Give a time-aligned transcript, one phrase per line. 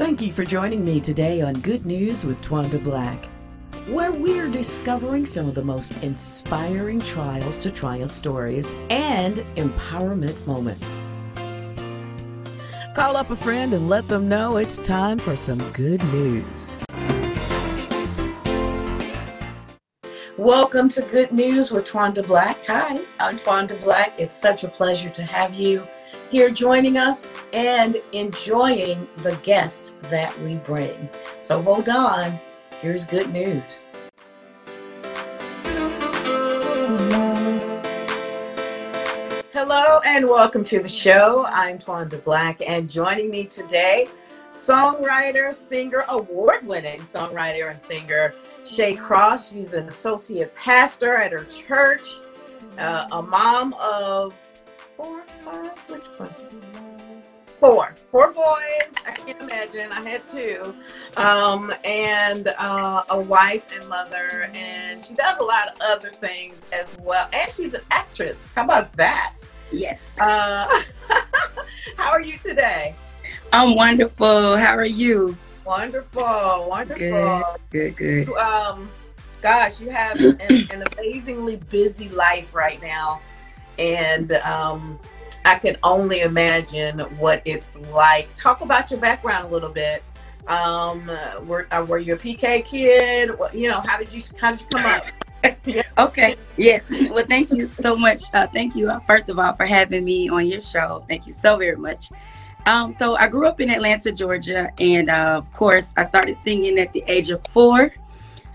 [0.00, 3.28] Thank you for joining me today on Good News with Twanda Black,
[3.86, 10.96] where we're discovering some of the most inspiring trials to triumph stories and empowerment moments.
[12.94, 16.78] Call up a friend and let them know it's time for some good news.
[20.38, 22.64] Welcome to Good News with Twanda Black.
[22.64, 24.14] Hi, I'm Twanda Black.
[24.18, 25.86] It's such a pleasure to have you
[26.30, 31.08] here joining us and enjoying the guests that we bring.
[31.42, 32.38] So hold on,
[32.80, 33.88] here's good news.
[39.52, 41.46] Hello and welcome to the show.
[41.46, 44.06] I'm Twanda Black, and joining me today,
[44.50, 49.52] songwriter, singer, award winning songwriter and singer Shay Cross.
[49.52, 52.06] She's an associate pastor at her church,
[52.78, 54.32] uh, a mom of
[54.96, 56.34] four, five, which one?
[57.58, 58.94] Four, four boys.
[59.06, 59.92] I can't imagine.
[59.92, 60.74] I had two,
[61.18, 66.66] um, and uh, a wife and mother, and she does a lot of other things
[66.72, 67.28] as well.
[67.34, 68.50] And she's an actress.
[68.54, 69.36] How about that?
[69.70, 70.18] Yes.
[70.18, 70.66] Uh,
[71.96, 72.94] how are you today?
[73.52, 74.56] I'm wonderful.
[74.56, 75.36] How are you?
[75.66, 77.44] Wonderful, wonderful.
[77.70, 78.36] Good, good, good.
[78.38, 78.88] Um,
[79.42, 80.40] gosh, you have an,
[80.72, 83.20] an amazingly busy life right now,
[83.78, 84.98] and um,
[85.44, 88.28] I can only imagine what it's like.
[88.34, 90.02] Talk about your background a little bit.
[90.46, 91.10] Um,
[91.46, 93.30] were uh, were you a PK kid?
[93.52, 95.04] You know, how did you how did you come up?
[95.98, 96.36] okay.
[96.56, 96.90] Yes.
[97.10, 98.22] Well, thank you so much.
[98.34, 101.04] Uh, thank you, uh, first of all, for having me on your show.
[101.08, 102.10] Thank you so very much.
[102.66, 106.78] Um, so I grew up in Atlanta, Georgia, and uh, of course, I started singing
[106.78, 107.94] at the age of four.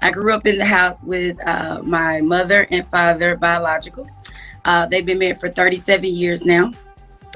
[0.02, 4.08] I grew up in the house with uh, my mother and father, biological.
[4.66, 6.72] Uh, they've been married for 37 years now,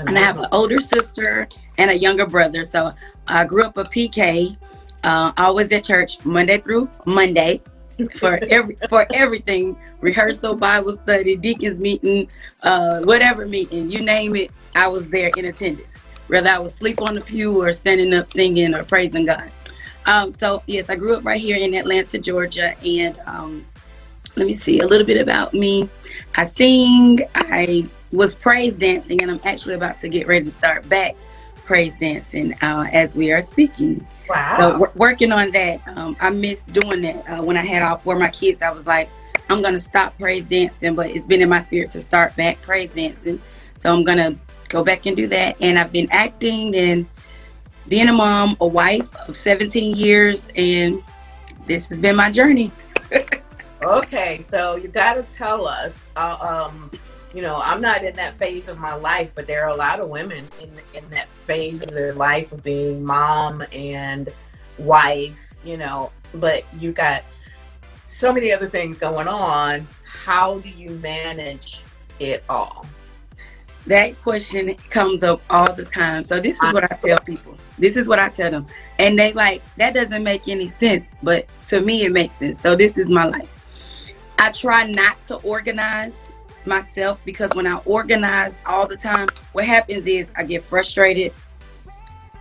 [0.06, 2.66] and I have an older sister and a younger brother.
[2.66, 2.94] So
[3.28, 4.58] I grew up a PK,
[5.04, 7.62] uh, always at church Monday through Monday
[8.16, 12.30] for every for everything rehearsal bible study deacons meeting
[12.64, 17.02] uh whatever meeting you name it i was there in attendance whether I was sleep
[17.02, 19.52] on the pew or standing up singing or praising God.
[20.06, 23.66] Um, so yes, I grew up right here in Atlanta, Georgia, and um,
[24.36, 25.90] let me see a little bit about me.
[26.36, 27.20] I sing.
[27.36, 31.16] I was praise dancing, and I'm actually about to get ready to start back
[31.66, 34.06] praise dancing uh, as we are speaking.
[34.28, 34.56] Wow.
[34.58, 35.88] So w- working on that.
[35.88, 38.62] Um, I miss doing that uh, when I had all four of my kids.
[38.62, 39.10] I was like,
[39.50, 42.92] I'm gonna stop praise dancing, but it's been in my spirit to start back praise
[42.92, 43.42] dancing.
[43.78, 44.36] So I'm gonna
[44.68, 45.58] go back and do that.
[45.62, 47.06] And I've been acting and
[47.88, 51.04] being a mom, a wife of 17 years, and
[51.66, 52.72] this has been my journey.
[53.82, 56.12] okay, so you got to tell us.
[56.16, 56.38] Uh,
[56.70, 56.92] um,
[57.34, 60.00] you know, I'm not in that phase of my life, but there are a lot
[60.00, 64.30] of women in in that phase of their life of being mom and
[64.78, 65.54] wife.
[65.64, 67.24] You know, but you got
[68.04, 69.88] so many other things going on.
[70.04, 71.82] How do you manage
[72.20, 72.86] it all?
[73.86, 76.24] That question comes up all the time.
[76.24, 77.58] So this is what I tell people.
[77.78, 78.68] This is what I tell them.
[79.00, 81.06] And they like, that doesn't make any sense.
[81.24, 82.60] But to me, it makes sense.
[82.60, 83.50] So this is my life.
[84.40, 86.18] I try not to organize
[86.66, 91.34] myself because when I organize all the time, what happens is I get frustrated.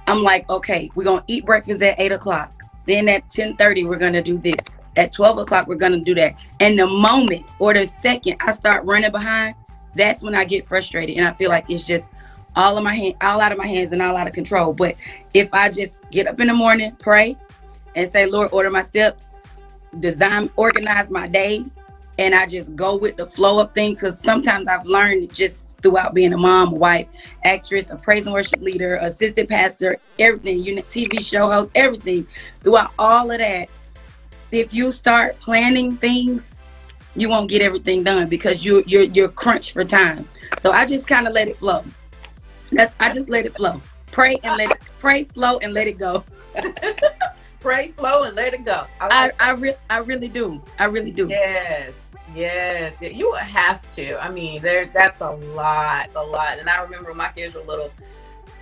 [0.07, 2.55] I'm like, okay, we're gonna eat breakfast at eight o'clock.
[2.87, 4.55] Then at 10:30, we're gonna do this.
[4.97, 6.37] At 12 o'clock, we're gonna do that.
[6.61, 9.57] And the moment or the second I start running behind,
[9.97, 12.11] that's when I get frustrated and I feel like it's just
[12.55, 14.73] all of my hand, all out of my hands and all out of control.
[14.73, 14.95] But
[15.35, 17.37] if I just get up in the morning, pray,
[17.97, 19.41] and say, Lord, order my steps,
[19.99, 21.65] design, organize my day,
[22.19, 24.01] and I just go with the flow of things.
[24.01, 27.07] Because sometimes I've learned just throughout being a mom, a wife,
[27.45, 32.27] actress, a praise and worship leader, assistant pastor, everything, you know, TV show host, everything.
[32.63, 33.69] Throughout all of that,
[34.51, 36.59] if you start planning things
[37.19, 40.29] you won't get everything done because you you're you're crunched for time.
[40.61, 41.85] So I just kind of let it flow.
[42.71, 43.81] That's I just let it flow.
[44.13, 46.25] Pray and let it pray, flow and let it go.
[47.61, 48.87] pray, flow and let it go.
[49.01, 50.63] I like I, I, re- I really do.
[50.79, 51.29] I really do.
[51.29, 51.93] Yes.
[52.35, 54.23] Yes, you would have to.
[54.23, 56.59] I mean, there that's a lot, a lot.
[56.59, 57.93] And I remember my kids were little,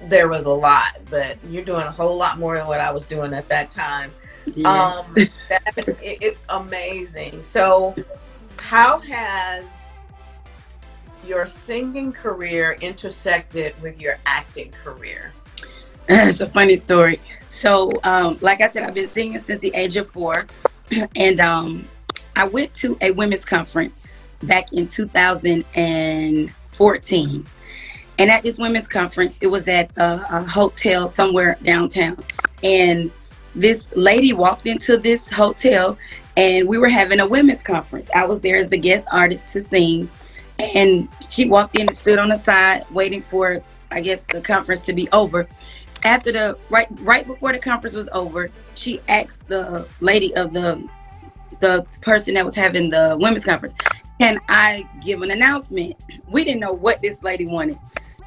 [0.03, 3.05] there was a lot, but you're doing a whole lot more than what I was
[3.05, 4.13] doing at that time.
[4.55, 4.99] Yes.
[4.99, 5.15] Um,
[5.49, 7.43] that, it, it's amazing.
[7.43, 7.97] So,
[8.61, 9.87] how has
[11.27, 15.33] your singing career intersected with your acting career?
[16.09, 17.21] It's a funny story.
[17.49, 20.35] So, um, like I said, I've been singing since the age of four,
[21.17, 21.89] and um,
[22.37, 27.47] I went to a women's conference back in 2014.
[28.19, 32.23] And at this women's conference, it was at a, a uh, hotel somewhere downtown.
[32.63, 33.11] and
[33.55, 35.97] this lady walked into this hotel
[36.37, 38.11] and we were having a women's conference.
[38.15, 40.11] I was there as the guest artist to sing.
[40.59, 44.83] And she walked in and stood on the side waiting for, I guess, the conference
[44.83, 45.49] to be over.
[46.05, 50.87] After the right right before the conference was over, she asked the lady of the
[51.61, 53.75] the person that was having the women's conference,
[54.19, 55.97] can I give an announcement?
[56.29, 57.79] We didn't know what this lady wanted.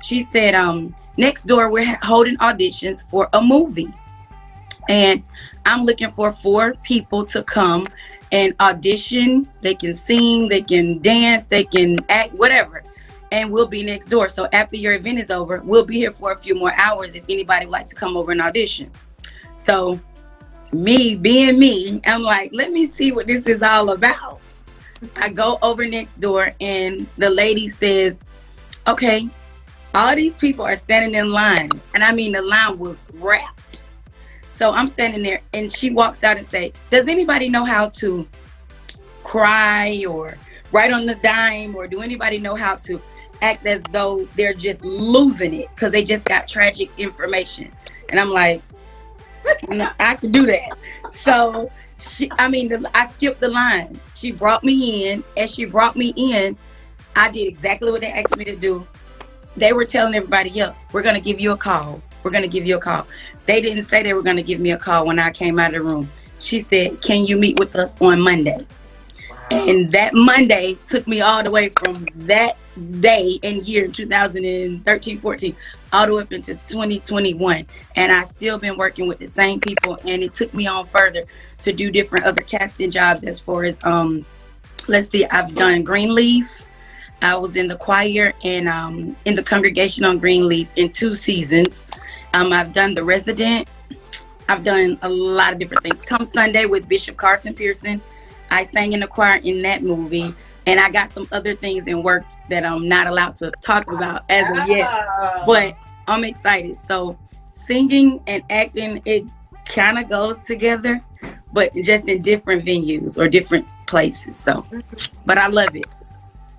[0.03, 3.93] She said, um, next door, we're holding auditions for a movie.
[4.87, 5.23] And
[5.65, 7.85] I'm looking for four people to come
[8.31, 9.49] and audition.
[9.61, 12.83] They can sing, they can dance, they can act, whatever.
[13.31, 14.29] And we'll be next door.
[14.29, 17.23] So after your event is over, we'll be here for a few more hours if
[17.29, 18.91] anybody would like to come over and audition.
[19.57, 19.99] So
[20.71, 24.41] me being me, I'm like, let me see what this is all about.
[25.15, 28.23] I go over next door and the lady says,
[28.87, 29.29] okay,
[29.95, 31.69] all these people are standing in line.
[31.93, 33.69] And I mean, the line was wrapped
[34.59, 38.27] so I'm standing there and she walks out and say, does anybody know how to
[39.23, 40.37] cry or
[40.73, 43.01] write on the dime or do anybody know how to
[43.41, 47.71] act as though they're just losing it because they just got tragic information?
[48.09, 48.61] And I'm like,
[49.99, 50.77] I could do that.
[51.11, 53.99] So she, I mean, the, I skipped the line.
[54.15, 55.23] She brought me in.
[55.37, 56.57] As she brought me in,
[57.15, 58.87] I did exactly what they asked me to do.
[59.57, 62.01] They were telling everybody else, we're going to give you a call.
[62.23, 63.07] We're going to give you a call.
[63.45, 65.73] They didn't say they were going to give me a call when I came out
[65.73, 66.09] of the room.
[66.39, 68.65] She said, Can you meet with us on Monday?
[69.51, 75.55] And that Monday took me all the way from that day and year 2013 14
[75.91, 77.65] all the way up into 2021
[77.95, 81.23] and i still been working with the same people and it took me on further
[81.59, 84.25] to do different other casting jobs as far as um
[84.87, 86.63] let's see i've done greenleaf
[87.21, 91.85] i was in the choir and um in the congregation on greenleaf in two seasons
[92.33, 93.67] um, I've done The Resident.
[94.47, 96.01] I've done a lot of different things.
[96.01, 98.01] Come Sunday with Bishop Carlton Pearson.
[98.51, 100.33] I sang in the choir in that movie.
[100.69, 104.23] And I got some other things in work that I'm not allowed to talk about
[104.29, 104.87] as of yet.
[105.47, 105.75] But
[106.07, 106.79] I'm excited.
[106.79, 107.17] So
[107.51, 109.25] singing and acting, it
[109.65, 111.03] kind of goes together,
[111.51, 114.37] but just in different venues or different places.
[114.37, 114.63] So,
[115.25, 115.87] but I love it.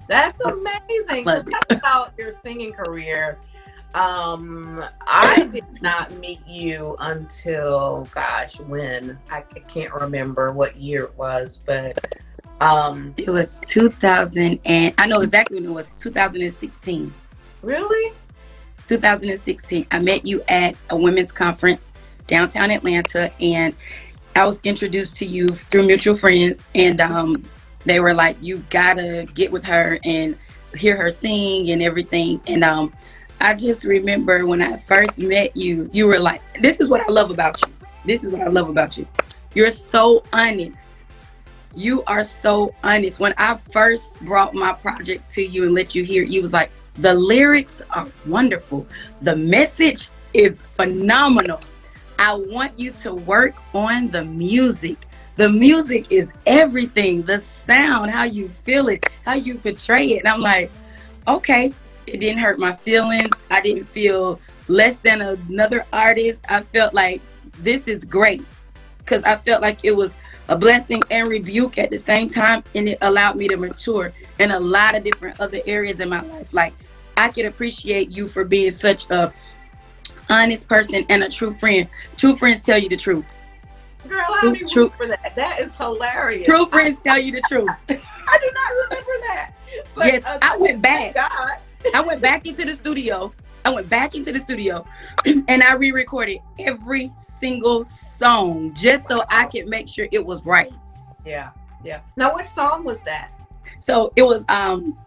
[0.08, 1.24] That's amazing.
[1.24, 3.38] So talk about your singing career
[3.94, 11.18] um, I did not meet you until gosh, when I can't remember what year it
[11.18, 12.22] was, but
[12.60, 17.12] um, it was 2000 and I know exactly when it was 2016.
[17.62, 18.12] Really?
[18.86, 19.86] 2016.
[19.90, 21.92] I met you at a women's conference
[22.26, 23.74] downtown Atlanta, and
[24.36, 27.34] I was introduced to you through mutual friends, and um,
[27.84, 30.36] they were like, "You gotta get with her and
[30.74, 32.92] hear her sing and everything." And um,
[33.40, 37.10] I just remember when I first met you, you were like, this is what I
[37.10, 37.72] love about you.
[38.04, 39.06] This is what I love about you.
[39.54, 40.80] You're so honest.
[41.74, 43.20] You are so honest.
[43.20, 46.70] When I first brought my project to you and let you hear you was like,
[46.94, 48.86] the lyrics are wonderful.
[49.22, 51.60] The message is phenomenal.
[52.18, 55.06] I want you to work on the music.
[55.36, 57.22] The music is everything.
[57.22, 60.18] The sound, how you feel it, how you portray it.
[60.20, 60.70] And I'm like,
[61.26, 61.72] okay,
[62.06, 63.30] it didn't hurt my feelings.
[63.50, 66.44] I didn't feel less than another artist.
[66.48, 67.22] I felt like
[67.58, 68.42] this is great
[68.98, 70.16] because I felt like it was
[70.50, 74.50] a blessing and rebuke at the same time, and it allowed me to mature in
[74.50, 76.52] a lot of different other areas in my life.
[76.52, 76.74] Like
[77.16, 79.32] I could appreciate you for being such a
[80.28, 81.88] honest person and a true friend.
[82.16, 83.24] True friends tell you the truth.
[84.08, 85.34] Girl, I don't true, for that.
[85.36, 86.46] That is hilarious.
[86.46, 87.68] True friends tell you the truth.
[87.88, 89.52] I do not remember that.
[89.94, 91.14] But, yes, uh, I went back.
[91.14, 91.58] God.
[91.94, 93.32] I went back into the studio.
[93.64, 94.86] I went back into the studio
[95.26, 100.72] and I re-recorded every single song just so I could make sure it was right.
[101.24, 101.50] Yeah,
[101.84, 102.00] yeah.
[102.16, 103.30] Now, what song was that?
[103.78, 104.98] So it was um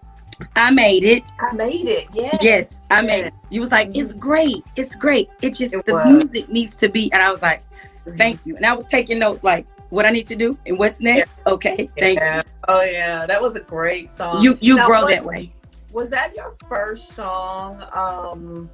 [0.56, 1.24] I made it.
[1.40, 2.10] I made it.
[2.14, 2.38] Yes.
[2.42, 3.06] Yes, I yes.
[3.06, 3.34] made it.
[3.50, 4.64] You was like, it's great.
[4.76, 5.30] It's great.
[5.42, 6.06] It just it the was.
[6.06, 7.12] music needs to be.
[7.14, 8.18] And I was like, mm-hmm.
[8.18, 8.56] thank you.
[8.56, 11.42] And I was taking notes like what I need to do and what's next.
[11.46, 11.54] Yeah.
[11.54, 12.38] Okay, thank yeah.
[12.38, 12.44] you.
[12.68, 14.42] Oh yeah, that was a great song.
[14.42, 15.54] You you now, grow what, that way
[15.94, 18.70] was that your first song um,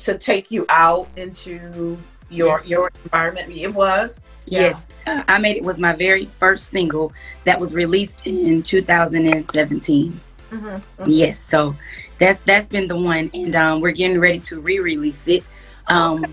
[0.00, 1.96] to take you out into
[2.28, 2.66] your yes.
[2.66, 3.50] your environment?
[3.50, 4.20] It was.
[4.44, 4.82] Yes.
[5.06, 7.12] I made it was my very first single
[7.44, 10.20] that was released in 2017.
[10.50, 10.66] Mm-hmm.
[10.66, 11.02] Mm-hmm.
[11.06, 11.74] Yes, so
[12.18, 15.44] that's that's been the one, and um, we're getting ready to re-release it.
[15.86, 16.24] Um.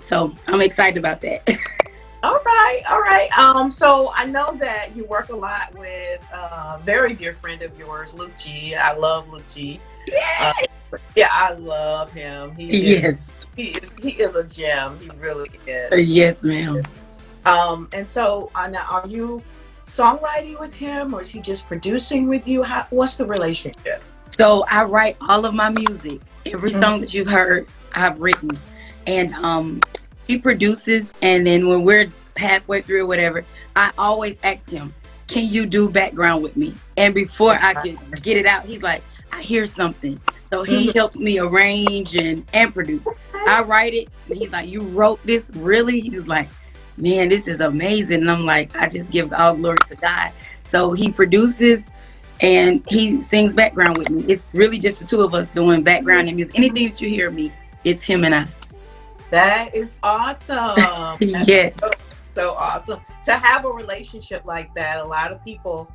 [0.00, 1.48] So I'm excited about that.
[2.22, 3.30] All right, all right.
[3.38, 7.76] Um, so I know that you work a lot with a very dear friend of
[7.78, 8.74] yours, Luke G.
[8.74, 9.78] I love Luke G.
[10.08, 10.52] Yeah,
[10.92, 12.54] uh, yeah, I love him.
[12.56, 14.98] He's yes, he is he is a gem.
[14.98, 15.92] He really is.
[15.92, 16.82] Uh, yes, ma'am.
[17.44, 19.40] Um, and so uh, now, are you
[19.84, 22.64] songwriting with him, or is he just producing with you?
[22.64, 24.02] How, what's the relationship?
[24.36, 26.20] So I write all of my music.
[26.46, 26.80] Every Mhm.
[26.80, 28.50] song that you've heard, I've written,
[29.06, 29.80] and um,
[30.28, 31.12] he produces.
[31.20, 33.44] And then when we're halfway through or whatever,
[33.74, 34.94] I always ask him,
[35.26, 39.02] "Can you do background with me?" And before I can get it out, he's like,
[39.32, 40.20] "I hear something."
[40.52, 40.94] So he Mhm.
[40.94, 43.08] helps me arrange and and produce.
[43.46, 46.48] I write it, and he's like, "You wrote this, really?" He's like,
[46.96, 50.30] "Man, this is amazing." And I'm like, "I just give all glory to God."
[50.64, 51.90] So he produces
[52.40, 54.24] and he sings background with me.
[54.28, 56.56] It's really just the two of us doing background and music.
[56.56, 57.50] Anything that you hear me,
[57.84, 58.46] it's him and I.
[59.30, 61.16] That is awesome.
[61.20, 61.74] Yes.
[61.80, 61.90] so,
[62.34, 65.00] so awesome to have a relationship like that.
[65.00, 65.90] A lot of people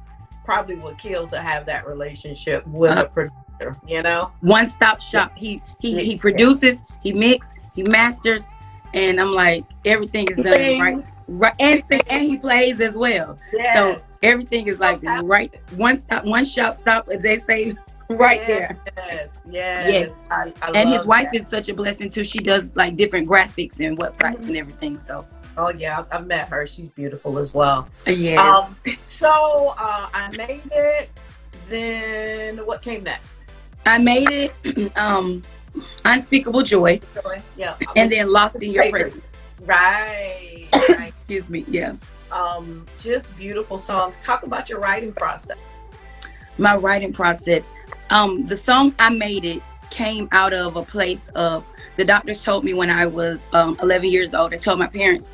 [0.45, 3.77] probably would kill to have that relationship with Uh, a producer.
[3.87, 4.31] You know.
[4.41, 5.37] One stop shop.
[5.37, 8.43] He he he produces, he mix, he masters,
[8.93, 11.05] and I'm like everything is done right.
[11.27, 13.37] Right and sing, and he plays as well.
[13.53, 13.75] Yes.
[13.75, 17.75] So everything is like right one stop one shop stop as they say
[18.17, 18.77] right there.
[18.97, 20.23] Yes, yes, Yes.
[20.31, 21.41] I, I And his wife that.
[21.41, 22.23] is such a blessing too.
[22.23, 24.99] She does like different graphics and websites and everything.
[24.99, 25.27] So
[25.57, 26.65] Oh yeah, I've- met her.
[26.65, 27.87] She's beautiful as well.
[28.07, 28.39] yes.
[28.39, 31.09] Um, so uh, I made it.
[31.69, 33.39] Then what came next?
[33.85, 35.41] I made it um
[36.05, 37.41] unspeakable joy joy.
[37.57, 39.23] Yeah, and then lost in your presence.
[39.61, 41.07] right, right.
[41.07, 41.65] Excuse me.
[41.67, 41.95] Yeah.
[42.31, 44.17] Um, just beautiful songs.
[44.19, 45.57] Talk about your writing process.
[46.57, 47.71] My writing process.
[48.09, 51.63] Um the song I made it came out of a place of
[51.95, 54.53] the doctors told me when I was um 11 years old.
[54.53, 55.31] I told my parents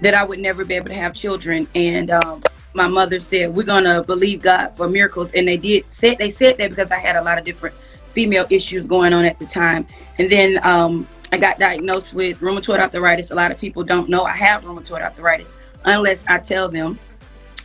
[0.00, 2.42] that I would never be able to have children and um
[2.72, 6.58] my mother said we're gonna believe God for miracles and they did said they said
[6.58, 7.74] that because I had a lot of different
[8.08, 9.86] female issues going on at the time
[10.18, 13.30] and then um I got diagnosed with rheumatoid arthritis.
[13.30, 15.54] A lot of people don't know I have rheumatoid arthritis
[15.84, 16.98] unless I tell them.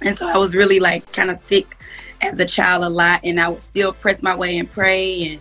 [0.02, 1.78] And so I was really like kind of sick
[2.22, 5.40] as a child a lot, and I would still press my way and pray and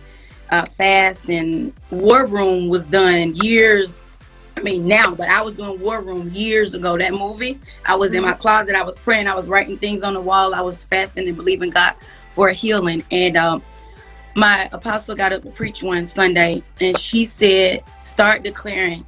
[0.49, 1.29] uh, fast.
[1.29, 4.23] And War Room was done years.
[4.57, 6.97] I mean now, but I was doing War Room years ago.
[6.97, 8.75] That movie, I was in my closet.
[8.75, 9.27] I was praying.
[9.27, 10.53] I was writing things on the wall.
[10.53, 11.95] I was fasting and believing God
[12.33, 13.03] for healing.
[13.11, 13.61] And um,
[14.35, 19.05] my apostle got up to preach one Sunday, and she said, "Start declaring."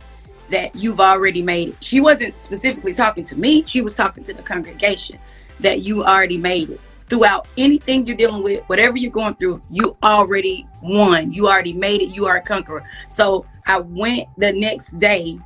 [0.49, 1.83] that you've already made it.
[1.83, 5.19] She wasn't specifically talking to me, she was talking to the congregation
[5.59, 6.81] that you already made it.
[7.09, 11.31] Throughout anything you're dealing with, whatever you're going through, you already won.
[11.31, 12.13] You already made it.
[12.15, 12.83] You are a conqueror.
[13.07, 15.39] So I went the next day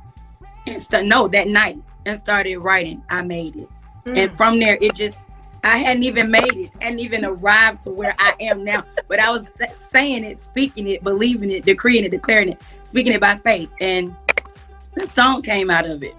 [0.66, 1.76] and st- no, that night
[2.06, 3.02] and started writing.
[3.08, 3.68] I made it.
[4.06, 4.16] Hmm.
[4.16, 8.14] And from there, it just, I hadn't even made it, hadn't even arrived to where
[8.18, 8.84] I am now.
[9.06, 13.20] But I was saying it, speaking it, believing it, decreeing it, declaring it, speaking it
[13.20, 13.70] by faith.
[13.80, 14.16] And
[14.94, 16.14] the song came out of it.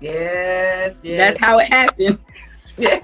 [0.00, 1.18] yes, yes.
[1.18, 2.18] That's how it happened.
[2.78, 3.00] Yeah.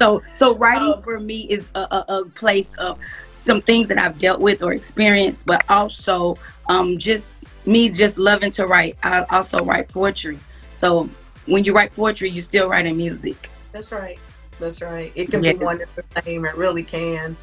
[0.00, 2.98] So, so writing Um, for me is a, a, a place of
[3.32, 6.36] some things that I've dealt with or experienced, but also
[6.68, 8.96] um, just me just loving to write.
[9.02, 10.38] I also write poetry.
[10.72, 11.08] So
[11.46, 13.50] when you write poetry, you're still writing music.
[13.72, 14.18] That's right.
[14.58, 15.12] That's right.
[15.14, 15.58] It can Yes.
[15.58, 16.44] be one and the same.
[16.44, 17.36] It really can.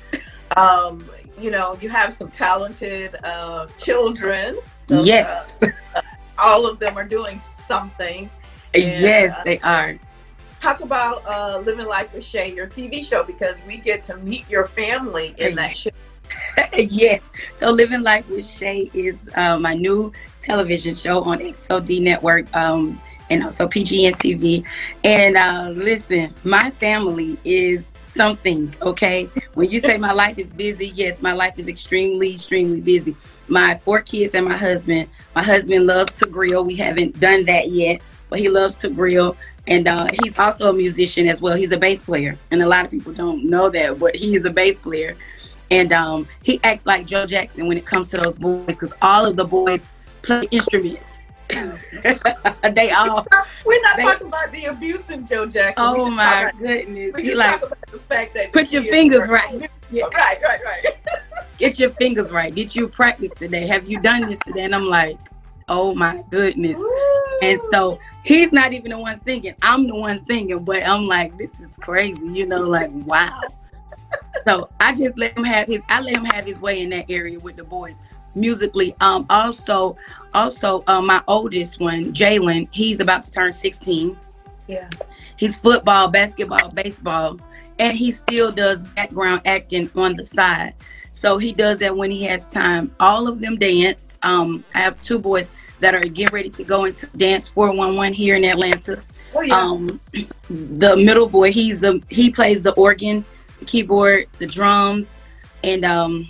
[0.58, 1.08] Um,
[1.40, 4.58] you know, you have some talented uh, children.
[4.88, 6.02] Those, yes, uh,
[6.38, 8.30] all of them are doing something.
[8.74, 9.98] yes, they are.
[10.63, 14.50] Talk about uh, Living Life with Shay, your TV show, because we get to meet
[14.50, 15.89] your family in that show.
[16.77, 17.29] yes.
[17.55, 23.01] So Living Life with Shay is uh, my new television show on XOD Network um,
[23.29, 24.63] and also PGN TV.
[25.03, 29.29] And uh, listen, my family is something, okay?
[29.55, 33.17] When you say my life is busy, yes, my life is extremely, extremely busy.
[33.50, 35.10] My four kids and my husband.
[35.36, 36.63] My husband loves to grill.
[36.63, 39.36] We haven't done that yet, but he loves to grill.
[39.67, 41.55] And uh, he's also a musician as well.
[41.55, 42.38] He's a bass player.
[42.51, 45.15] And a lot of people don't know that, but he is a bass player
[45.72, 49.25] and um, he acts like Joe Jackson when it comes to those boys because all
[49.25, 49.86] of the boys
[50.22, 51.22] play instruments.
[51.50, 53.25] they all.
[53.65, 55.84] We're not They- talking about the abuse of Joe Jackson.
[55.86, 57.15] Oh my about- goodness!
[57.17, 59.70] He like the fact that put your fingers were- right.
[59.91, 60.05] Yeah.
[60.15, 60.96] Right, right, right.
[61.58, 62.53] get your fingers right.
[62.53, 63.67] Did you practice today?
[63.67, 64.62] Have you done this today?
[64.63, 65.17] And I'm like,
[65.70, 66.79] oh my goodness.
[67.41, 69.56] And so he's not even the one singing.
[69.62, 73.42] I'm the one singing, but I'm like, this is crazy, you know, like wow.
[74.46, 77.10] so I just let him have his I let him have his way in that
[77.10, 78.01] area with the boys
[78.36, 78.96] musically.
[79.01, 79.96] Um also
[80.34, 84.18] also uh, my oldest one, Jalen, he's about to turn 16.
[84.68, 84.89] yeah.
[85.36, 87.39] He's football, basketball, baseball,
[87.80, 90.74] and he still does background acting on the side.
[91.12, 92.96] So he does that when he has time.
[93.00, 94.20] All of them dance.
[94.24, 95.51] Um, I have two boys
[95.84, 99.02] that are getting ready to go into dance 411 here in Atlanta.
[99.36, 99.60] Oh yeah.
[99.60, 100.00] Um,
[100.50, 103.25] the middle boy, he's the he plays the organ,
[103.60, 105.20] the keyboard, the drums,
[105.62, 106.30] and um,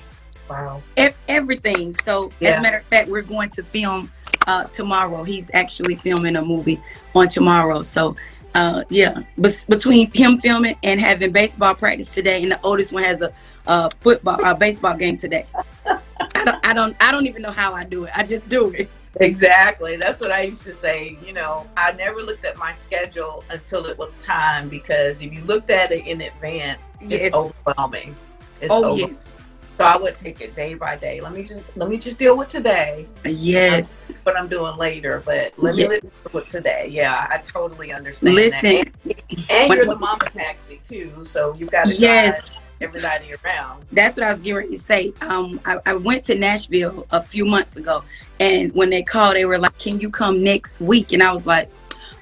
[0.50, 0.81] wow.
[0.98, 1.95] ev- everything.
[2.03, 4.12] So as a matter of fact, we're going to film
[4.48, 5.24] uh, tomorrow.
[5.24, 6.81] He's actually filming a movie
[7.13, 7.83] on tomorrow.
[7.83, 8.15] So
[8.55, 13.03] uh, yeah, but between him filming and having baseball practice today, and the oldest one
[13.03, 13.31] has a,
[13.67, 15.45] a football, a baseball game today.
[15.86, 18.12] I don't, I don't, I don't even know how I do it.
[18.15, 18.89] I just do it.
[19.20, 19.96] Exactly.
[19.96, 21.17] That's what I used to say.
[21.25, 25.41] You know, I never looked at my schedule until it was time because if you
[25.43, 27.34] looked at it in advance, it's Yes.
[27.34, 28.15] overwhelming.
[28.62, 29.38] It's Oh over- yes,
[29.79, 31.20] So I would take it day by day.
[31.20, 33.08] Let me just let me just deal with today.
[33.25, 34.13] yes.
[34.24, 36.88] What I'm doing later, but let me deal with today.
[36.91, 38.36] Yeah, I totally understand.
[38.36, 38.88] Listen, that.
[39.29, 42.52] and, and when- you're the mama taxi too, so you've got to Yes.
[42.82, 43.86] Everybody around.
[43.92, 45.13] That's what I was getting ready to say.
[45.22, 48.03] Um, I, I went to Nashville a few months ago,
[48.39, 51.46] and when they called, they were like, "Can you come next week?" And I was
[51.46, 51.70] like,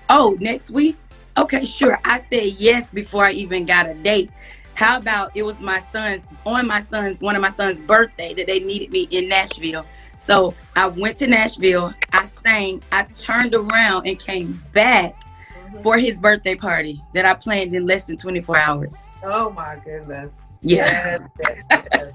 [0.09, 0.97] "Oh, next week?
[1.37, 4.29] Okay, sure." I said yes before I even got a date.
[4.73, 8.47] How about it was my son's on my son's one of my son's birthday that
[8.47, 9.85] they needed me in Nashville.
[10.17, 11.93] So I went to Nashville.
[12.13, 12.81] I sang.
[12.91, 15.15] I turned around and came back
[15.73, 15.83] Mhm.
[15.83, 19.11] for his birthday party that I planned in less than 24 hours.
[19.23, 20.57] Oh my goodness.
[20.61, 20.85] Yeah.
[20.85, 22.11] Yes, yes, yes.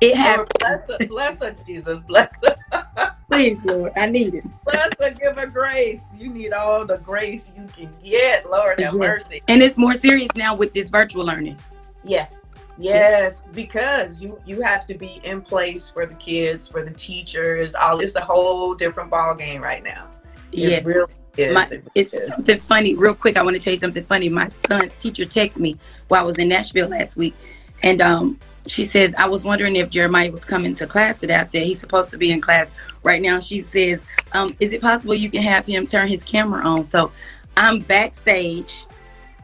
[0.00, 0.48] It Lord, happened.
[0.60, 2.02] bless her, bless her, Jesus.
[2.02, 3.14] Bless her.
[3.30, 4.44] Please, Lord, I need it.
[4.64, 6.14] Bless her, give her grace.
[6.16, 8.48] You need all the grace you can get.
[8.48, 8.94] Lord have Yes.
[8.94, 9.42] mercy.
[9.48, 11.58] And it's more serious now with this virtual learning.
[12.04, 12.54] Yes.
[12.80, 17.74] Yes, because you you have to be in place for the kids, for the teachers.
[17.74, 20.06] All it's a whole different ball game right now.
[20.52, 20.84] It yes.
[20.86, 21.54] really is.
[21.54, 22.28] My- It It's is.
[22.28, 22.94] something funny.
[22.94, 24.28] Real quick, I want to tell you something funny.
[24.28, 25.76] My son's teacher texted me
[26.08, 27.34] while I was in Nashville last week.
[27.82, 31.36] And um, she says, I was wondering if Jeremiah was coming to class today.
[31.36, 32.70] I said, he's supposed to be in class
[33.02, 33.38] right now.
[33.40, 36.84] She says, um, is it possible you can have him turn his camera on?
[36.84, 37.12] So
[37.56, 38.84] I'm backstage.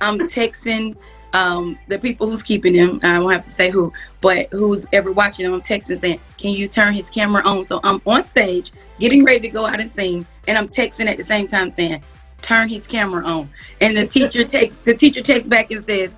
[0.01, 0.97] I'm texting
[1.35, 3.01] um, the people who's keeping him.
[3.03, 5.53] I won't have to say who, but who's ever watching him.
[5.53, 7.65] I'm texting saying, can you turn his camera on?
[7.65, 10.27] So I'm on stage getting ready to go out and sing.
[10.49, 12.03] And I'm texting at the same time saying,
[12.41, 13.51] turn his camera on.
[13.81, 16.17] And the teacher takes the teacher takes back and says,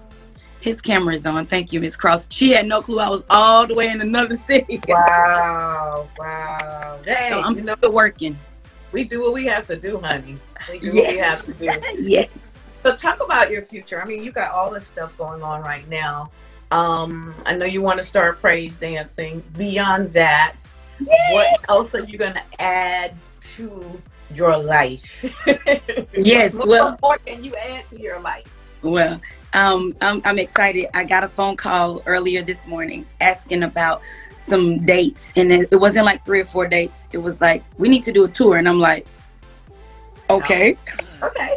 [0.60, 1.46] his camera is on.
[1.46, 2.26] Thank you, Miss Cross.
[2.30, 4.80] She had no clue I was all the way in another city.
[4.88, 6.08] Wow.
[6.18, 6.98] Wow.
[7.04, 8.36] Hey, So I'm you know, still working.
[8.92, 10.36] we do what we have to do, honey.
[10.68, 11.70] We do what we have to do.
[12.02, 12.52] yes.
[12.86, 14.00] So talk about your future.
[14.00, 16.30] I mean, you got all this stuff going on right now.
[16.70, 19.42] Um, I know you want to start praise dancing.
[19.56, 20.58] Beyond that,
[21.30, 24.00] what else are you going to add to
[24.32, 25.34] your life?
[26.14, 28.46] Yes, what well- more can you add to your life?
[28.82, 29.20] Well,
[29.52, 30.86] um, I'm, I'm excited.
[30.94, 34.00] I got a phone call earlier this morning asking about
[34.38, 37.08] some dates, and it, it wasn't like three or four dates.
[37.10, 39.08] It was like we need to do a tour, and I'm like,
[40.30, 40.76] okay.
[41.22, 41.56] Okay.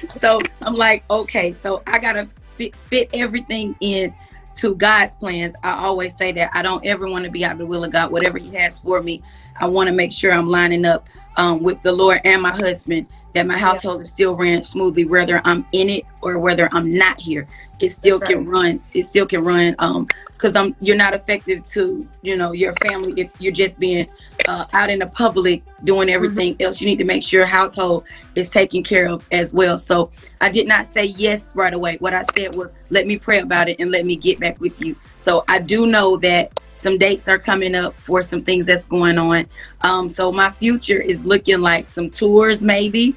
[0.12, 4.14] so I'm like, okay, so I gotta fit, fit everything in
[4.56, 5.54] to God's plans.
[5.62, 7.92] I always say that I don't ever want to be out of the will of
[7.92, 8.10] God.
[8.10, 9.22] Whatever He has for me,
[9.60, 13.06] I want to make sure I'm lining up um, with the Lord and my husband.
[13.34, 17.20] That my household is still ran smoothly, whether I'm in it or whether I'm not
[17.20, 17.46] here.
[17.78, 18.80] It still That's can run.
[18.94, 19.76] It still can run.
[19.78, 20.08] Um,
[20.38, 24.08] because I'm you're not effective to you know your family if you're just being
[24.48, 26.80] uh, out in the public doing everything else.
[26.80, 29.76] You need to make sure household is taken care of as well.
[29.76, 31.98] So I did not say yes right away.
[32.00, 34.80] What I said was, let me pray about it and let me get back with
[34.80, 34.96] you.
[35.18, 39.18] So I do know that some dates are coming up for some things that's going
[39.18, 39.46] on.
[39.82, 43.14] Um, so my future is looking like some tours, maybe,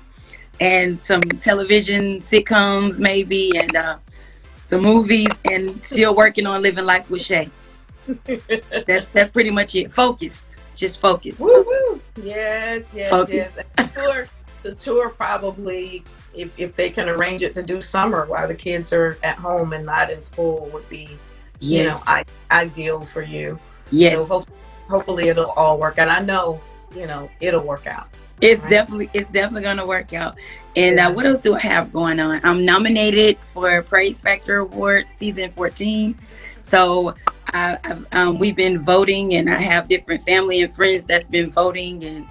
[0.60, 3.98] and some television sitcoms, maybe, and uh,
[4.64, 7.50] some movies, and still working on living life with Shay.
[8.88, 9.92] That's that's pretty much it.
[9.92, 11.40] Focused, just focus.
[11.40, 12.02] Woo woo.
[12.24, 13.56] Yes, yes, Focus.
[13.58, 13.68] yes.
[13.78, 14.28] The tour,
[14.64, 16.04] the tour probably,
[16.34, 19.74] if, if they can arrange it to do summer while the kids are at home
[19.74, 21.18] and not in school, would be
[21.60, 23.60] you know I, ideal for you.
[23.92, 24.18] yes.
[24.20, 24.46] So hope,
[24.90, 26.10] hopefully it'll all work out.
[26.10, 26.60] I know
[26.96, 28.08] you know it'll work out.
[28.42, 28.70] It's Right.
[28.72, 30.36] definitely it's definitely gonna work out.
[30.76, 31.10] And Yeah.
[31.10, 32.42] uh, what else do I have going on?
[32.44, 36.18] I'm nominated for Praise Factor Award season 14.
[36.64, 37.14] So
[37.54, 41.52] I, I've, um, we've been voting, and I have different family and friends that's been
[41.52, 42.26] voting, and